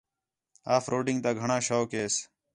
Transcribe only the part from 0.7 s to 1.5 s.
آف روڈنگ تا